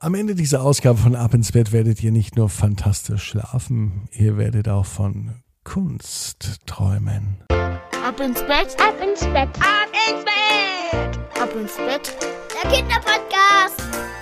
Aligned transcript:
Am 0.00 0.14
Ende 0.14 0.36
dieser 0.36 0.62
Ausgabe 0.62 0.96
von 0.96 1.16
Ab 1.16 1.34
ins 1.34 1.50
Bett 1.50 1.72
werdet 1.72 2.00
ihr 2.04 2.12
nicht 2.12 2.36
nur 2.36 2.48
fantastisch 2.48 3.24
schlafen, 3.24 4.08
ihr 4.12 4.36
werdet 4.38 4.68
auch 4.68 4.86
von 4.86 5.42
Kunst 5.64 6.60
träumen. 6.66 7.38
Ab 7.50 8.20
ins 8.20 8.40
Bett, 8.42 8.76
ab 8.80 8.94
ins 9.02 9.22
Bett, 9.22 9.48
ab 9.58 9.90
ins 10.08 10.24
Bett, 10.24 11.18
ab 11.42 11.50
ins 11.52 11.76
Bett. 11.76 12.16
Der 12.62 12.70
Kinderpodcast. 12.70 14.17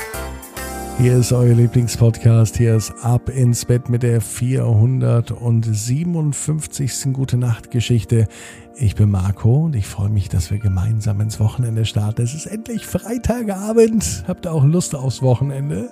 Hier 0.98 1.19
ist 1.19 1.30
euer 1.30 1.54
Lieblingspodcast. 1.54 2.56
Hier 2.56 2.74
ist 2.74 2.90
Ab 3.03 3.29
ins 3.29 3.67
Bett 3.67 3.90
mit 3.90 4.03
der 4.03 4.22
457. 4.22 7.12
Gute 7.12 7.37
Nacht 7.37 7.71
Geschichte. 7.71 8.29
Ich 8.76 8.94
bin 8.94 9.11
Marco 9.11 9.67
und 9.67 9.76
ich 9.76 9.87
freue 9.87 10.08
mich, 10.08 10.30
dass 10.30 10.51
wir 10.51 10.58
gemeinsam 10.58 11.21
ins 11.21 11.38
Wochenende 11.38 11.85
starten. 11.85 12.22
Es 12.22 12.33
ist 12.35 12.47
endlich 12.47 12.87
Freitagabend. 12.87 14.24
Habt 14.26 14.47
ihr 14.47 14.53
auch 14.53 14.65
Lust 14.65 14.94
aufs 14.94 15.21
Wochenende? 15.21 15.90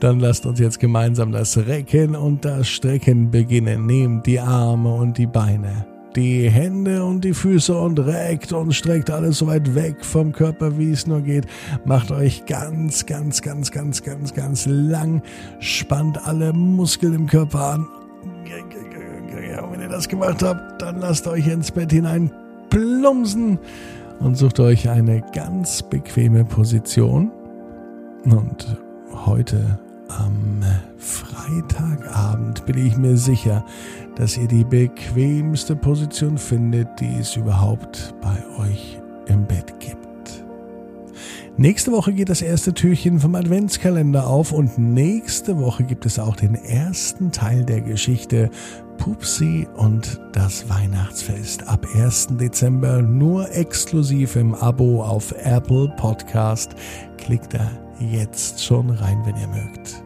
Dann 0.00 0.18
lasst 0.18 0.44
uns 0.44 0.58
jetzt 0.58 0.80
gemeinsam 0.80 1.30
das 1.30 1.56
Recken 1.56 2.16
und 2.16 2.44
das 2.44 2.66
Strecken 2.66 3.30
beginnen. 3.30 3.86
Nehmt 3.86 4.26
die 4.26 4.40
Arme 4.40 4.92
und 4.92 5.18
die 5.18 5.26
Beine 5.26 5.86
die 6.16 6.50
Hände 6.50 7.04
und 7.04 7.24
die 7.24 7.34
Füße 7.34 7.78
und 7.78 7.98
reckt 8.00 8.52
und 8.52 8.72
streckt 8.72 9.10
alles 9.10 9.38
so 9.38 9.46
weit 9.46 9.74
weg 9.74 10.04
vom 10.04 10.32
Körper, 10.32 10.78
wie 10.78 10.90
es 10.90 11.06
nur 11.06 11.20
geht. 11.20 11.46
Macht 11.84 12.10
euch 12.10 12.46
ganz, 12.46 13.06
ganz, 13.06 13.42
ganz, 13.42 13.70
ganz, 13.70 14.02
ganz, 14.02 14.34
ganz 14.34 14.66
lang. 14.66 15.22
Spannt 15.60 16.26
alle 16.26 16.52
Muskeln 16.52 17.14
im 17.14 17.26
Körper 17.26 17.74
an. 17.74 17.86
Und 19.62 19.72
wenn 19.72 19.80
ihr 19.80 19.88
das 19.88 20.08
gemacht 20.08 20.42
habt, 20.42 20.82
dann 20.82 21.00
lasst 21.00 21.26
euch 21.26 21.46
ins 21.46 21.70
Bett 21.70 21.92
hinein 21.92 22.30
plumpsen 22.70 23.58
und 24.18 24.36
sucht 24.36 24.60
euch 24.60 24.88
eine 24.88 25.22
ganz 25.34 25.82
bequeme 25.82 26.44
Position. 26.44 27.30
Und 28.24 28.76
heute 29.12 29.78
am 30.08 30.62
Freitagabend 30.98 32.64
bin 32.66 32.86
ich 32.86 32.96
mir 32.96 33.16
sicher, 33.16 33.64
dass 34.16 34.36
ihr 34.36 34.48
die 34.48 34.64
bequemste 34.64 35.76
Position 35.76 36.36
findet, 36.38 36.88
die 37.00 37.18
es 37.20 37.36
überhaupt 37.36 38.14
bei 38.20 38.64
euch 38.64 38.98
im 39.28 39.46
Bett 39.46 39.78
gibt. 39.78 39.96
Nächste 41.58 41.90
Woche 41.92 42.12
geht 42.12 42.28
das 42.28 42.42
erste 42.42 42.74
Türchen 42.74 43.18
vom 43.18 43.34
Adventskalender 43.34 44.26
auf 44.26 44.52
und 44.52 44.76
nächste 44.76 45.58
Woche 45.58 45.84
gibt 45.84 46.04
es 46.04 46.18
auch 46.18 46.36
den 46.36 46.54
ersten 46.54 47.32
Teil 47.32 47.64
der 47.64 47.80
Geschichte 47.80 48.50
Pupsi 48.98 49.66
und 49.76 50.20
das 50.32 50.68
Weihnachtsfest 50.68 51.66
ab 51.66 51.86
1. 51.94 52.28
Dezember 52.32 53.00
nur 53.00 53.50
exklusiv 53.52 54.36
im 54.36 54.54
Abo 54.54 55.02
auf 55.02 55.32
Apple 55.44 55.88
Podcast. 55.96 56.74
Klickt 57.16 57.54
da 57.54 57.70
jetzt 58.00 58.62
schon 58.62 58.90
rein, 58.90 59.22
wenn 59.24 59.36
ihr 59.36 59.48
mögt. 59.48 60.05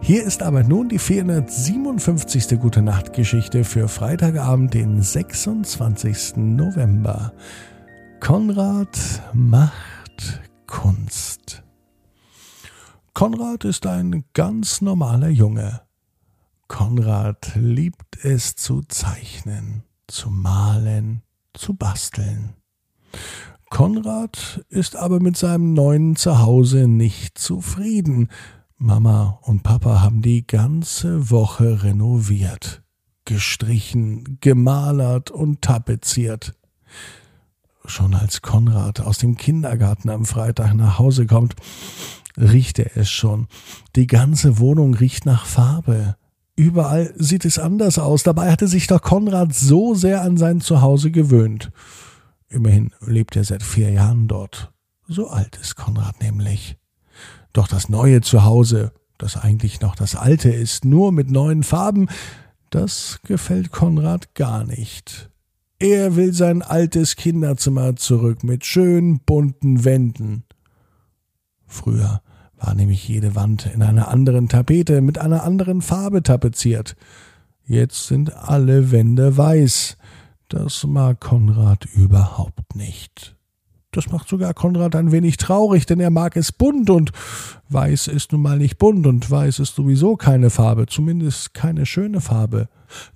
Hier 0.00 0.24
ist 0.24 0.42
aber 0.42 0.62
nun 0.62 0.88
die 0.88 0.98
457. 0.98 2.58
Gute 2.60 2.80
Nacht 2.82 3.12
Geschichte 3.12 3.64
für 3.64 3.88
Freitagabend, 3.88 4.72
den 4.72 5.02
26. 5.02 6.36
November. 6.36 7.32
Konrad 8.20 8.98
macht 9.34 10.40
Kunst. 10.66 11.62
Konrad 13.12 13.64
ist 13.64 13.86
ein 13.86 14.24
ganz 14.32 14.80
normaler 14.80 15.28
Junge. 15.28 15.82
Konrad 16.68 17.52
liebt 17.54 18.24
es 18.24 18.54
zu 18.54 18.82
zeichnen, 18.82 19.82
zu 20.06 20.30
malen, 20.30 21.22
zu 21.52 21.74
basteln. 21.74 22.54
Konrad 23.70 24.64
ist 24.68 24.96
aber 24.96 25.20
mit 25.20 25.36
seinem 25.36 25.74
neuen 25.74 26.16
Zuhause 26.16 26.86
nicht 26.86 27.38
zufrieden. 27.38 28.28
Mama 28.80 29.40
und 29.42 29.64
Papa 29.64 30.02
haben 30.02 30.22
die 30.22 30.46
ganze 30.46 31.30
Woche 31.30 31.82
renoviert, 31.82 32.84
gestrichen, 33.24 34.38
gemalert 34.40 35.32
und 35.32 35.62
tapeziert. 35.62 36.54
Schon 37.84 38.14
als 38.14 38.40
Konrad 38.40 39.00
aus 39.00 39.18
dem 39.18 39.36
Kindergarten 39.36 40.10
am 40.10 40.24
Freitag 40.24 40.74
nach 40.74 41.00
Hause 41.00 41.26
kommt, 41.26 41.56
riecht 42.36 42.78
er 42.78 42.96
es 42.96 43.10
schon. 43.10 43.48
Die 43.96 44.06
ganze 44.06 44.58
Wohnung 44.60 44.94
riecht 44.94 45.26
nach 45.26 45.44
Farbe. 45.44 46.14
Überall 46.54 47.12
sieht 47.16 47.44
es 47.44 47.58
anders 47.58 47.98
aus. 47.98 48.22
Dabei 48.22 48.52
hatte 48.52 48.68
sich 48.68 48.86
doch 48.86 49.02
Konrad 49.02 49.54
so 49.54 49.96
sehr 49.96 50.22
an 50.22 50.36
sein 50.36 50.60
Zuhause 50.60 51.10
gewöhnt. 51.10 51.72
Immerhin 52.48 52.92
lebt 53.00 53.34
er 53.34 53.42
seit 53.42 53.64
vier 53.64 53.90
Jahren 53.90 54.28
dort. 54.28 54.72
So 55.08 55.26
alt 55.28 55.56
ist 55.56 55.74
Konrad 55.74 56.20
nämlich. 56.22 56.76
Doch 57.52 57.68
das 57.68 57.88
neue 57.88 58.20
Zuhause, 58.20 58.92
das 59.16 59.36
eigentlich 59.36 59.80
noch 59.80 59.94
das 59.94 60.14
alte 60.14 60.50
ist, 60.50 60.84
nur 60.84 61.12
mit 61.12 61.30
neuen 61.30 61.62
Farben, 61.62 62.08
das 62.70 63.20
gefällt 63.24 63.72
Konrad 63.72 64.34
gar 64.34 64.64
nicht. 64.64 65.30
Er 65.78 66.16
will 66.16 66.32
sein 66.34 66.62
altes 66.62 67.16
Kinderzimmer 67.16 67.96
zurück 67.96 68.42
mit 68.42 68.66
schön 68.66 69.20
bunten 69.20 69.84
Wänden. 69.84 70.44
Früher 71.66 72.20
war 72.56 72.74
nämlich 72.74 73.06
jede 73.06 73.34
Wand 73.34 73.66
in 73.66 73.82
einer 73.82 74.08
anderen 74.08 74.48
Tapete 74.48 75.00
mit 75.00 75.18
einer 75.18 75.44
anderen 75.44 75.80
Farbe 75.80 76.22
tapeziert. 76.22 76.96
Jetzt 77.64 78.08
sind 78.08 78.34
alle 78.34 78.90
Wände 78.90 79.36
weiß. 79.36 79.96
Das 80.48 80.84
mag 80.84 81.20
Konrad 81.20 81.84
überhaupt 81.84 82.74
nicht. 82.74 83.37
Das 83.90 84.10
macht 84.10 84.28
sogar 84.28 84.52
Konrad 84.52 84.94
ein 84.96 85.12
wenig 85.12 85.38
traurig, 85.38 85.86
denn 85.86 85.98
er 85.98 86.10
mag 86.10 86.36
es 86.36 86.52
bunt 86.52 86.90
und 86.90 87.10
weiß 87.70 88.08
ist 88.08 88.32
nun 88.32 88.42
mal 88.42 88.58
nicht 88.58 88.78
bunt 88.78 89.06
und 89.06 89.30
weiß 89.30 89.60
ist 89.60 89.74
sowieso 89.74 90.16
keine 90.16 90.50
Farbe, 90.50 90.86
zumindest 90.86 91.54
keine 91.54 91.86
schöne 91.86 92.20
Farbe. 92.20 92.68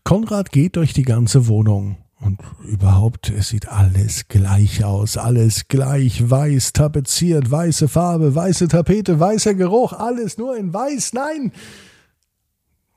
Konrad 0.03 0.51
geht 0.51 0.77
durch 0.77 0.93
die 0.95 1.03
ganze 1.03 1.47
Wohnung. 1.47 1.99
Und 2.21 2.39
überhaupt, 2.65 3.31
es 3.31 3.49
sieht 3.49 3.69
alles 3.69 4.29
gleich 4.29 4.85
aus, 4.85 5.17
alles 5.17 5.67
gleich, 5.67 6.31
weiß 6.31 6.73
tapeziert, 6.73 7.51
weiße 7.51 7.89
Farbe, 7.89 8.33
weiße 8.33 8.69
Tapete, 8.69 9.19
weißer 9.19 9.55
Geruch, 9.55 9.93
alles 9.93 10.39
nur 10.39 10.57
in 10.57 10.73
weiß, 10.73 11.15
nein! 11.15 11.53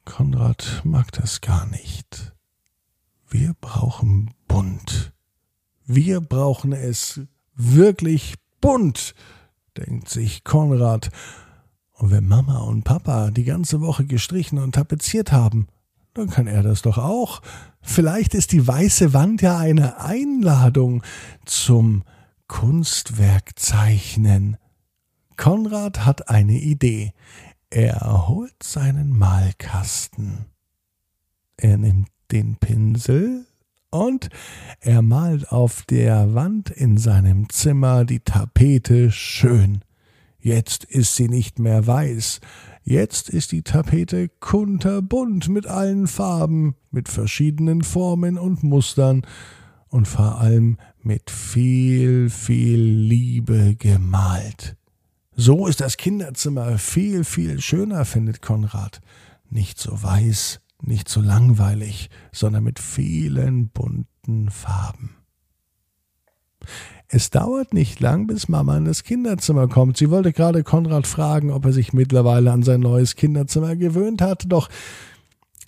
Konrad 0.06 0.82
mag 0.84 1.12
das 1.14 1.42
gar 1.42 1.66
nicht. 1.66 2.34
Wir 3.28 3.56
brauchen 3.60 4.30
bunt. 4.48 5.12
Wir 5.88 6.22
brauchen 6.22 6.72
es 6.72 7.20
wirklich 7.56 8.36
bunt, 8.62 9.16
denkt 9.78 10.10
sich 10.10 10.44
Konrad. 10.44 11.10
Und 11.94 12.12
wenn 12.12 12.28
Mama 12.28 12.60
und 12.60 12.84
Papa 12.84 13.32
die 13.32 13.46
ganze 13.46 13.82
Woche 13.82 14.06
gestrichen 14.06 14.60
und 14.60 14.76
tapeziert 14.76 15.32
haben, 15.32 15.68
dann 16.14 16.30
kann 16.30 16.46
er 16.48 16.62
das 16.64 16.82
doch 16.82 16.98
auch. 16.98 17.42
Vielleicht 17.82 18.34
ist 18.34 18.52
die 18.52 18.68
weiße 18.68 19.14
Wand 19.14 19.42
ja 19.42 19.58
eine 19.58 20.00
Einladung 20.00 21.04
zum 21.46 22.04
Kunstwerkzeichnen. 22.48 24.58
Konrad 25.38 26.06
hat 26.06 26.30
eine 26.30 26.60
Idee. 26.60 27.14
Er 27.70 28.28
holt 28.28 28.64
seinen 28.64 29.18
Malkasten. 29.18 30.46
Er 31.58 31.78
nimmt 31.78 32.10
den 32.32 32.56
Pinsel 32.56 33.46
und 33.90 34.30
er 34.80 35.02
malt 35.02 35.52
auf 35.52 35.84
der 35.84 36.34
Wand 36.34 36.70
in 36.70 36.98
seinem 36.98 37.50
Zimmer 37.50 38.06
die 38.06 38.20
Tapete 38.20 39.12
schön. 39.12 39.82
Jetzt 40.40 40.84
ist 40.84 41.16
sie 41.16 41.28
nicht 41.28 41.60
mehr 41.60 41.88
weiß, 41.88 42.40
Jetzt 42.88 43.30
ist 43.30 43.52
die 43.52 43.64
Tapete 43.64 44.30
kunterbunt 44.30 45.50
mit 45.50 45.66
allen 45.66 46.06
Farben, 46.06 46.76
mit 46.92 47.10
verschiedenen 47.10 47.82
Formen 47.82 48.38
und 48.38 48.62
Mustern 48.62 49.24
und 49.88 50.08
vor 50.08 50.40
allem 50.40 50.78
mit 51.02 51.32
viel, 51.32 52.30
viel 52.30 52.80
Liebe 52.80 53.76
gemalt. 53.76 54.76
So 55.36 55.66
ist 55.66 55.82
das 55.82 55.98
Kinderzimmer 55.98 56.78
viel, 56.78 57.24
viel 57.24 57.60
schöner, 57.60 58.06
findet 58.06 58.44
Konrad. 58.44 59.02
Nicht 59.50 59.80
so 59.80 60.04
weiß, 60.04 60.62
nicht 60.88 61.10
so 61.10 61.22
langweilig, 61.22 62.10
sondern 62.32 62.64
mit 62.64 62.80
vielen 62.80 63.70
bunten 63.70 64.50
Farben. 64.50 65.16
Es 67.08 67.30
dauert 67.30 67.74
nicht 67.74 68.00
lang, 68.00 68.28
bis 68.28 68.50
Mama 68.50 68.78
in 68.78 68.86
das 68.86 69.04
Kinderzimmer 69.04 69.68
kommt. 69.68 69.98
Sie 69.98 70.10
wollte 70.10 70.34
gerade 70.34 70.64
Konrad 70.64 71.06
fragen, 71.06 71.52
ob 71.52 71.66
er 71.66 71.74
sich 71.74 71.94
mittlerweile 71.94 72.52
an 72.52 72.64
sein 72.64 72.80
neues 72.80 73.16
Kinderzimmer 73.16 73.76
gewöhnt 73.76 74.22
hat, 74.22 74.46
doch 74.48 74.70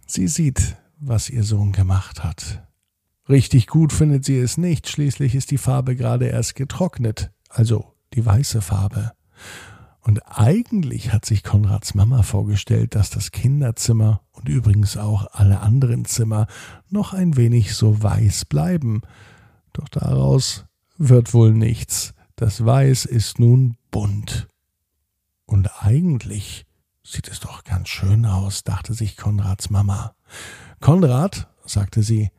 sie 0.07 0.27
sieht, 0.27 0.75
was 0.99 1.29
ihr 1.29 1.43
Sohn 1.43 1.73
gemacht 1.73 2.23
hat. 2.23 2.63
Richtig 3.29 3.67
gut 3.67 3.93
findet 3.93 4.25
sie 4.25 4.37
es 4.37 4.57
nicht, 4.57 4.89
schließlich 4.89 5.35
ist 5.35 5.51
die 5.51 5.57
Farbe 5.57 5.95
gerade 5.95 6.27
erst 6.27 6.55
getrocknet, 6.55 7.29
also 7.49 7.93
die 8.13 8.25
weiße 8.25 8.61
Farbe. 8.61 9.11
Und 10.07 10.21
eigentlich 10.25 11.12
hat 11.12 11.25
sich 11.25 11.44
Konrads 11.44 11.94
Mama 11.94 12.24
vorgestellt, 12.24 12.95
dass 12.95 13.09
das 13.09 13.31
Kinderzimmer 13.31 14.21
und 14.31 14.48
übrigens 14.48 14.95
auch 14.95 15.27
alle 15.33 15.59
anderen 15.59 16.06
Zimmer 16.06 16.48
noch 16.89 17.12
ein 17.12 17.36
wenig 17.36 17.75
so 17.75 18.01
weiß 18.01 18.45
bleiben. 18.45 19.01
Doch 19.74 19.89
daraus 19.89 20.63
wird 20.98 21.33
wohl 21.33 21.51
nichts. 21.51 22.13
Das 22.38 22.63
Weiß 22.63 23.04
ist 23.04 23.38
nun 23.38 23.75
bunt. 23.92 24.48
Und 25.45 25.69
eigentlich 25.83 26.65
sieht 27.03 27.27
es 27.27 27.42
doch 27.42 27.65
ganz 27.65 27.89
schön 27.89 28.25
aus, 28.25 28.63
dachte 28.63 28.94
sich 28.94 29.18
Konrads 29.18 29.69
Mama. 29.69 30.15
Konrad, 30.80 31.50
sagte 31.65 32.01
sie, 32.01 32.31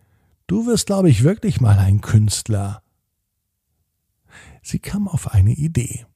du 0.47 0.65
wirst, 0.65 0.87
glaube 0.87 1.11
ich, 1.11 1.23
wirklich 1.23 1.61
mal 1.61 1.79
ein 1.79 2.01
Künstler. 2.01 2.83
Sie 4.63 4.79
kam 4.79 5.07
auf 5.07 5.33
eine 5.33 5.53
Idee. 5.53 6.07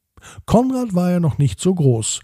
Konrad 0.46 0.94
war 0.94 1.10
ja 1.10 1.20
noch 1.20 1.38
nicht 1.38 1.60
so 1.60 1.74
groß. 1.74 2.20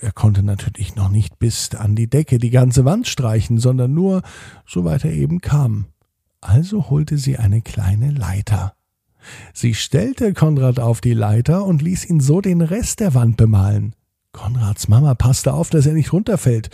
Er 0.00 0.12
konnte 0.12 0.42
natürlich 0.42 0.96
noch 0.96 1.08
nicht 1.08 1.38
bis 1.38 1.74
an 1.74 1.94
die 1.94 2.08
Decke 2.08 2.38
die 2.38 2.50
ganze 2.50 2.84
Wand 2.84 3.06
streichen, 3.06 3.58
sondern 3.58 3.94
nur, 3.94 4.22
soweit 4.66 5.04
er 5.04 5.12
eben 5.12 5.40
kam. 5.40 5.86
Also 6.40 6.90
holte 6.90 7.18
sie 7.18 7.38
eine 7.38 7.62
kleine 7.62 8.10
Leiter. 8.10 8.74
Sie 9.52 9.74
stellte 9.74 10.34
Konrad 10.34 10.78
auf 10.78 11.00
die 11.00 11.14
Leiter 11.14 11.64
und 11.64 11.80
ließ 11.80 12.04
ihn 12.06 12.20
so 12.20 12.40
den 12.40 12.60
Rest 12.60 13.00
der 13.00 13.14
Wand 13.14 13.36
bemalen. 13.36 13.94
Konrads 14.32 14.88
Mama 14.88 15.14
passte 15.14 15.54
auf, 15.54 15.70
dass 15.70 15.86
er 15.86 15.94
nicht 15.94 16.12
runterfällt. 16.12 16.70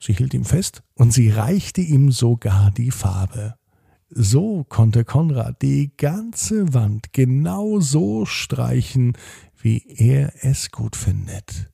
Sie 0.00 0.14
hielt 0.14 0.34
ihm 0.34 0.44
fest 0.44 0.82
und 0.94 1.12
sie 1.12 1.30
reichte 1.30 1.82
ihm 1.82 2.10
sogar 2.10 2.70
die 2.70 2.90
Farbe. 2.90 3.54
So 4.08 4.64
konnte 4.68 5.04
Konrad 5.04 5.62
die 5.62 5.92
ganze 5.96 6.74
Wand 6.74 7.12
genau 7.12 7.78
so 7.78 8.26
streichen, 8.26 9.12
wie 9.62 9.84
er 9.96 10.32
es 10.42 10.70
gut 10.70 10.96
findet. 10.96 11.70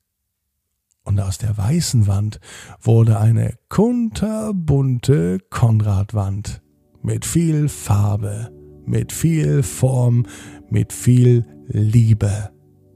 Und 1.04 1.20
aus 1.20 1.38
der 1.38 1.56
weißen 1.56 2.08
Wand 2.08 2.40
wurde 2.82 3.18
eine 3.20 3.54
kunterbunte 3.68 5.38
Konradwand 5.50 6.62
mit 7.00 7.24
viel 7.24 7.68
Farbe, 7.68 8.50
mit 8.84 9.12
viel 9.12 9.62
Form, 9.62 10.26
mit 10.68 10.92
viel 10.92 11.46
Liebe. 11.68 12.50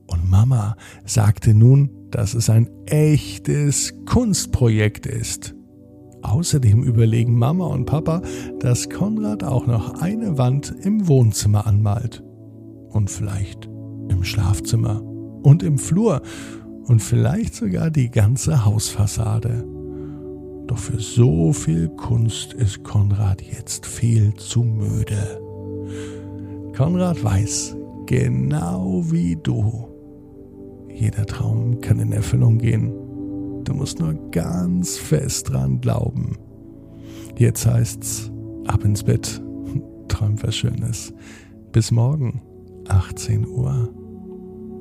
Und 0.08 0.28
Mama 0.28 0.76
sagte 1.04 1.54
nun, 1.54 2.08
dass 2.10 2.34
es 2.34 2.50
ein 2.50 2.68
echtes 2.86 3.94
Kunstprojekt 4.06 5.06
ist. 5.06 5.54
Außerdem 6.22 6.82
überlegen 6.82 7.38
Mama 7.38 7.66
und 7.66 7.86
Papa, 7.86 8.22
dass 8.58 8.90
Konrad 8.90 9.44
auch 9.44 9.68
noch 9.68 10.00
eine 10.00 10.36
Wand 10.36 10.74
im 10.82 11.06
Wohnzimmer 11.06 11.66
anmalt. 11.66 12.24
Und 12.88 13.08
vielleicht 13.08 13.69
im 14.10 14.24
Schlafzimmer 14.24 15.02
und 15.42 15.62
im 15.62 15.78
Flur 15.78 16.20
und 16.84 17.00
vielleicht 17.00 17.54
sogar 17.54 17.90
die 17.90 18.10
ganze 18.10 18.64
Hausfassade. 18.64 19.64
Doch 20.66 20.78
für 20.78 21.00
so 21.00 21.52
viel 21.52 21.88
Kunst 21.88 22.52
ist 22.52 22.84
Konrad 22.84 23.42
jetzt 23.42 23.86
viel 23.86 24.34
zu 24.34 24.62
müde. 24.62 25.40
Konrad 26.76 27.22
weiß, 27.22 27.76
genau 28.06 29.02
wie 29.10 29.36
du, 29.36 29.88
jeder 30.92 31.26
Traum 31.26 31.80
kann 31.80 31.98
in 31.98 32.12
Erfüllung 32.12 32.58
gehen. 32.58 32.92
Du 33.64 33.74
musst 33.74 34.00
nur 34.00 34.14
ganz 34.30 34.96
fest 34.96 35.50
dran 35.50 35.80
glauben. 35.80 36.36
Jetzt 37.36 37.66
heißt's 37.66 38.30
ab 38.66 38.84
ins 38.84 39.02
Bett. 39.04 39.42
Träum 40.08 40.42
was 40.42 40.56
Schönes. 40.56 41.14
Bis 41.72 41.90
morgen, 41.90 42.42
18 42.88 43.46
Uhr 43.46 43.88